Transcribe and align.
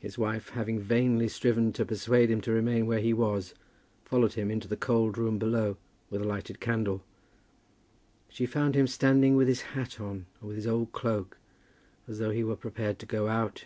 His 0.00 0.16
wife 0.16 0.50
having 0.50 0.78
vainly 0.78 1.26
striven 1.26 1.72
to 1.72 1.84
persuade 1.84 2.30
him 2.30 2.40
to 2.42 2.52
remain 2.52 2.86
where 2.86 3.00
he 3.00 3.12
was, 3.12 3.52
followed 4.04 4.34
him 4.34 4.48
into 4.48 4.68
the 4.68 4.76
cold 4.76 5.18
room 5.18 5.38
below 5.40 5.76
with 6.08 6.20
a 6.22 6.24
lighted 6.24 6.60
candle. 6.60 7.02
She 8.28 8.46
found 8.46 8.76
him 8.76 8.86
standing 8.86 9.34
with 9.34 9.48
his 9.48 9.62
hat 9.74 10.00
on 10.00 10.26
and 10.38 10.46
with 10.46 10.54
his 10.54 10.68
old 10.68 10.92
cloak, 10.92 11.36
as 12.06 12.20
though 12.20 12.30
he 12.30 12.44
were 12.44 12.54
prepared 12.54 13.00
to 13.00 13.06
go 13.06 13.26
out. 13.26 13.64